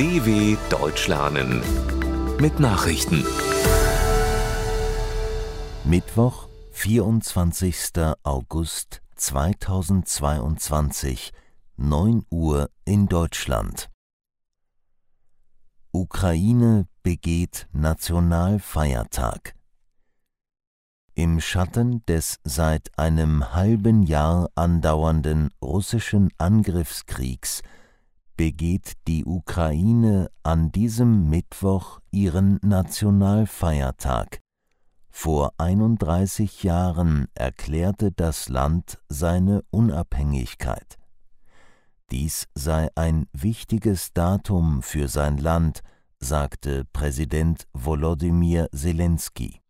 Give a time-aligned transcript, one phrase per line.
[0.00, 1.60] DW Deutsch lernen
[2.40, 3.22] mit Nachrichten.
[5.84, 7.76] Mittwoch, 24.
[8.22, 11.32] August 2022,
[11.76, 13.90] 9 Uhr in Deutschland.
[15.92, 19.54] Ukraine begeht Nationalfeiertag.
[21.14, 27.60] Im Schatten des seit einem halben Jahr andauernden russischen Angriffskriegs
[28.40, 34.40] begeht die Ukraine an diesem Mittwoch ihren Nationalfeiertag.
[35.10, 40.96] Vor 31 Jahren erklärte das Land seine Unabhängigkeit.
[42.10, 45.80] Dies sei ein wichtiges Datum für sein Land,
[46.18, 49.60] sagte Präsident Volodymyr Zelensky.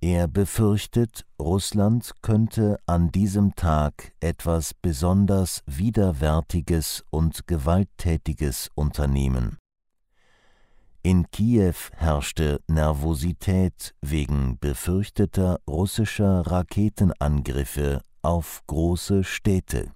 [0.00, 9.58] Er befürchtet, Russland könnte an diesem Tag etwas besonders Widerwärtiges und Gewalttätiges unternehmen.
[11.02, 19.90] In Kiew herrschte Nervosität wegen befürchteter russischer Raketenangriffe auf große Städte.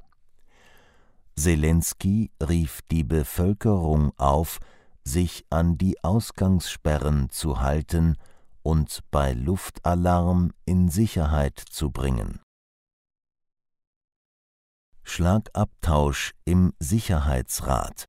[1.37, 4.59] Zelensky rief die Bevölkerung auf,
[5.05, 8.17] sich an die Ausgangssperren zu halten
[8.63, 12.41] und bei Luftalarm in Sicherheit zu bringen.
[15.03, 18.07] Schlagabtausch im Sicherheitsrat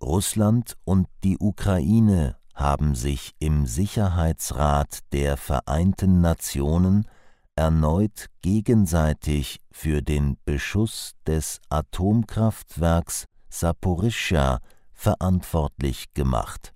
[0.00, 7.08] Russland und die Ukraine haben sich im Sicherheitsrat der Vereinten Nationen
[7.56, 14.60] erneut gegenseitig für den Beschuss des Atomkraftwerks Saporischschja
[14.92, 16.74] verantwortlich gemacht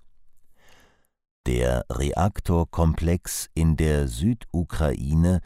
[1.49, 5.41] der Reaktorkomplex in der Südukraine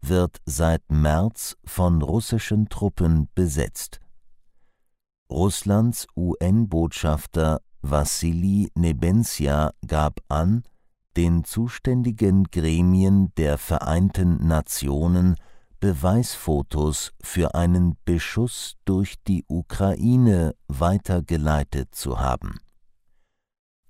[0.00, 4.00] wird seit März von russischen Truppen besetzt.
[5.30, 10.64] Russlands UN-Botschafter Wassili Nebenzia gab an,
[11.16, 15.36] den zuständigen Gremien der Vereinten Nationen
[15.78, 22.58] Beweisfotos für einen Beschuss durch die Ukraine weitergeleitet zu haben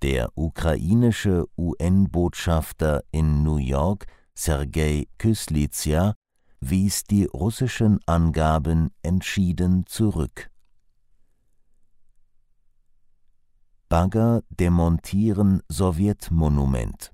[0.05, 4.05] der ukrainische UN-Botschafter in New York,
[4.35, 6.13] Sergei Kyslizia,
[6.59, 10.51] wies die russischen Angaben entschieden zurück.
[13.89, 17.11] Bagger demontieren Sowjetmonument.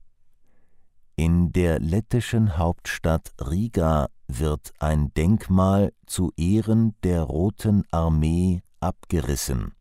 [1.15, 9.75] In der lettischen Hauptstadt Riga wird ein Denkmal zu Ehren der Roten Armee abgerissen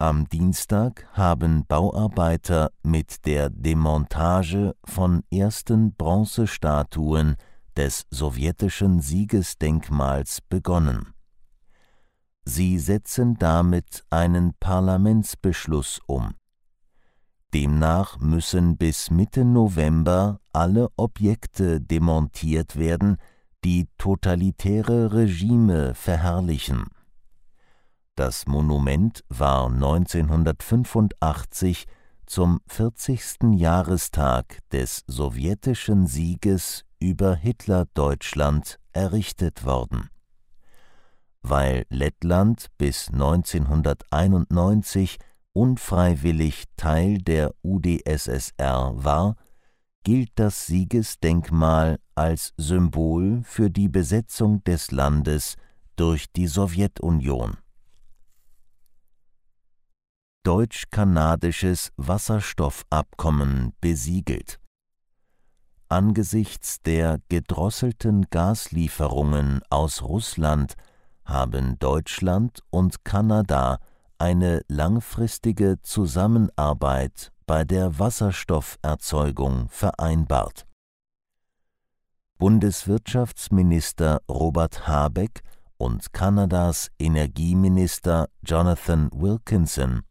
[0.00, 7.36] am Dienstag haben Bauarbeiter mit der Demontage von ersten Bronzestatuen
[7.76, 11.12] des sowjetischen Siegesdenkmals begonnen.
[12.44, 16.34] Sie setzen damit einen Parlamentsbeschluss um.
[17.52, 23.18] Demnach müssen bis Mitte November alle Objekte demontiert werden,
[23.64, 26.86] die totalitäre Regime verherrlichen
[28.20, 31.86] das Monument war 1985
[32.26, 33.56] zum 40.
[33.56, 40.10] Jahrestag des sowjetischen Sieges über Hitlerdeutschland errichtet worden.
[41.40, 45.16] Weil Lettland bis 1991
[45.54, 49.36] unfreiwillig Teil der UdSSR war,
[50.04, 55.56] gilt das Siegesdenkmal als Symbol für die Besetzung des Landes
[55.96, 57.56] durch die Sowjetunion
[60.42, 64.58] deutsch-kanadisches Wasserstoffabkommen besiegelt.
[65.88, 70.74] Angesichts der gedrosselten Gaslieferungen aus Russland
[71.24, 73.78] haben Deutschland und Kanada
[74.18, 80.66] eine langfristige Zusammenarbeit bei der Wasserstofferzeugung vereinbart.
[82.38, 85.42] Bundeswirtschaftsminister Robert Habeck
[85.76, 90.02] und Kanadas Energieminister Jonathan Wilkinson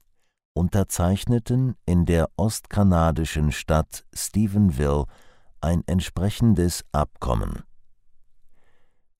[0.53, 5.05] unterzeichneten in der ostkanadischen Stadt Stephenville
[5.61, 7.63] ein entsprechendes Abkommen.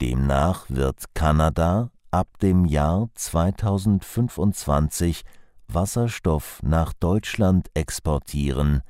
[0.01, 5.23] Demnach wird Kanada ab dem Jahr 2025
[5.67, 8.81] Wasserstoff nach Deutschland exportieren,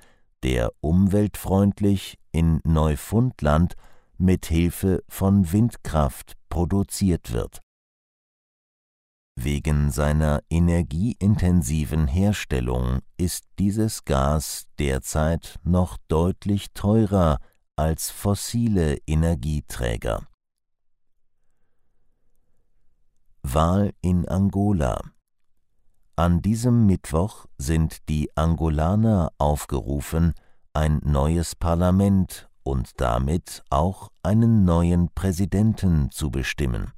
[0.43, 3.73] der umweltfreundlich in Neufundland
[4.17, 7.61] mit Hilfe von Windkraft produziert wird
[9.41, 17.39] Wegen seiner energieintensiven Herstellung ist dieses Gas derzeit noch deutlich teurer
[17.77, 20.27] als fossile Energieträger.
[23.41, 24.99] Wahl in Angola
[26.17, 30.33] An diesem Mittwoch sind die Angolaner aufgerufen,
[30.73, 36.91] ein neues Parlament und damit auch einen neuen Präsidenten zu bestimmen.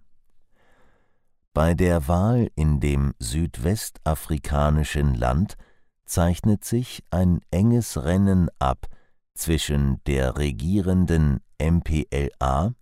[1.53, 5.57] Bei der Wahl in dem südwestafrikanischen Land
[6.05, 8.87] zeichnet sich ein enges Rennen ab
[9.33, 12.73] zwischen der regierenden MPLA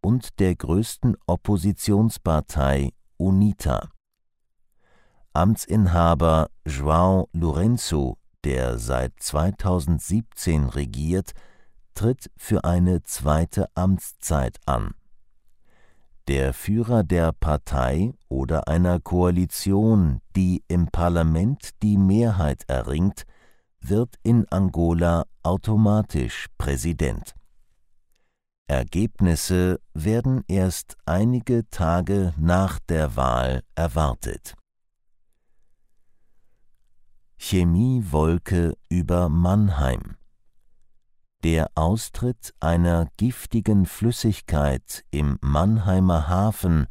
[0.00, 3.88] und der größten Oppositionspartei UNITA.
[5.32, 11.32] Amtsinhaber João Lourenço, der seit 2017 regiert,
[11.94, 14.94] tritt für eine zweite Amtszeit an.
[16.28, 23.24] Der Führer der Partei oder einer Koalition, die im Parlament die Mehrheit erringt,
[23.80, 27.34] wird in Angola automatisch Präsident.
[28.68, 34.54] Ergebnisse werden erst einige Tage nach der Wahl erwartet.
[37.36, 40.16] Chemiewolke über Mannheim
[41.42, 46.86] der Austritt einer giftigen Flüssigkeit im Mannheimer Hafen